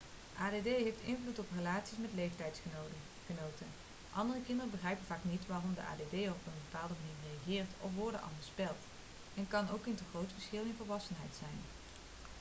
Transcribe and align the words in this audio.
add 0.45 0.53
heeft 0.65 1.01
invloed 1.01 1.39
op 1.39 1.47
relaties 1.55 1.97
met 1.97 2.13
leeftijdsgenoten 2.15 3.67
andere 4.11 4.39
kinderen 4.45 4.71
begrijpen 4.71 5.05
vaak 5.05 5.23
niet 5.23 5.47
waarom 5.47 5.73
de 5.73 5.81
add'er 5.81 6.31
op 6.31 6.45
een 6.45 6.61
bepaalde 6.71 6.93
manier 6.99 7.19
reageert 7.31 7.71
of 7.81 7.91
woorden 7.95 8.21
anders 8.21 8.45
spelt 8.45 8.77
er 9.35 9.43
kan 9.49 9.69
ook 9.69 9.85
een 9.85 9.95
te 9.95 10.03
groot 10.09 10.31
verschil 10.35 10.61
in 10.61 10.75
volwassenheid 10.77 11.33
zijn 11.39 11.59